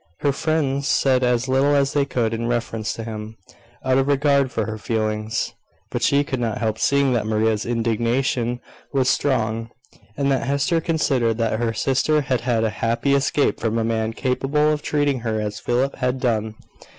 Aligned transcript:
Her 0.21 0.31
friends 0.31 0.87
said 0.87 1.23
as 1.23 1.47
little 1.47 1.75
as 1.75 1.93
they 1.93 2.05
could 2.05 2.33
in 2.33 2.47
reference 2.47 2.91
to 2.93 3.03
him, 3.03 3.37
out 3.85 3.99
of 3.99 4.07
regard 4.07 4.49
for 4.51 4.65
her 4.65 4.79
feelings; 4.79 5.53
but 5.91 6.01
she 6.01 6.23
could 6.23 6.39
not 6.39 6.57
help 6.57 6.79
seeing 6.79 7.13
that 7.13 7.27
Maria's 7.27 7.67
indignation 7.67 8.61
was 8.91 9.09
strong, 9.09 9.69
and 10.17 10.31
that 10.31 10.47
Hester 10.47 10.81
considered 10.81 11.37
that 11.37 11.59
her 11.59 11.71
sister 11.71 12.21
had 12.21 12.41
had 12.41 12.63
a 12.63 12.71
happy 12.71 13.13
escape 13.13 13.59
from 13.59 13.77
a 13.77 13.83
man 13.83 14.13
capable 14.13 14.71
of 14.71 14.81
treating 14.81 15.19
her 15.19 15.39
as 15.39 15.59
Philip 15.59 15.93
had 15.97 16.19
done. 16.19 16.55